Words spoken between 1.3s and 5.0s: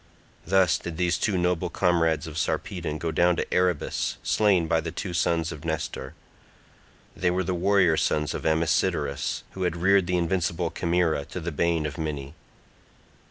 noble comrades of Sarpedon go down to Erebus slain by the